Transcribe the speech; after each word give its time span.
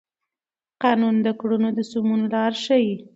قانون 0.83 1.15
د 1.25 1.27
کړنو 1.39 1.69
د 1.77 1.79
سمون 1.91 2.21
لار 2.33 2.53
ښيي. 2.63 2.95